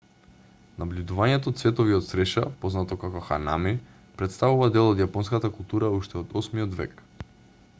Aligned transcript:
набљудувањето 0.83 1.51
цветови 1.59 1.93
од 1.97 2.07
цреша 2.11 2.43
познато 2.63 2.97
како 3.03 3.21
ханами 3.27 3.73
претставува 4.21 4.71
дел 4.77 4.89
од 4.93 5.03
јапонската 5.05 5.53
култура 5.59 5.91
уште 5.99 6.19
од 6.23 6.35
8 6.41 6.65
век 6.81 7.05